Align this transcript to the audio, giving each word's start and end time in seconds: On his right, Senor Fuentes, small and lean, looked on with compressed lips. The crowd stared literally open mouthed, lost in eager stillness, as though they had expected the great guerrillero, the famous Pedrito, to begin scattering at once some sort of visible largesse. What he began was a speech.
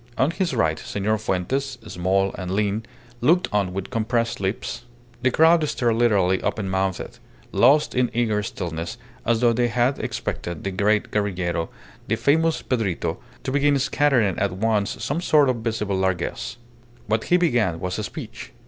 On 0.17 0.31
his 0.31 0.55
right, 0.55 0.79
Senor 0.79 1.19
Fuentes, 1.19 1.77
small 1.85 2.33
and 2.35 2.49
lean, 2.49 2.83
looked 3.19 3.47
on 3.53 3.71
with 3.71 3.91
compressed 3.91 4.39
lips. 4.39 4.83
The 5.21 5.29
crowd 5.29 5.63
stared 5.69 5.93
literally 5.95 6.41
open 6.41 6.71
mouthed, 6.71 7.19
lost 7.51 7.93
in 7.93 8.09
eager 8.11 8.41
stillness, 8.41 8.97
as 9.27 9.41
though 9.41 9.53
they 9.53 9.67
had 9.67 9.99
expected 9.99 10.63
the 10.63 10.71
great 10.71 11.11
guerrillero, 11.11 11.69
the 12.07 12.15
famous 12.15 12.63
Pedrito, 12.63 13.19
to 13.43 13.51
begin 13.51 13.77
scattering 13.77 14.39
at 14.39 14.53
once 14.53 14.97
some 15.03 15.21
sort 15.21 15.49
of 15.49 15.57
visible 15.57 15.95
largesse. 15.97 16.57
What 17.05 17.25
he 17.25 17.37
began 17.37 17.79
was 17.79 17.99
a 17.99 18.03
speech. 18.03 18.53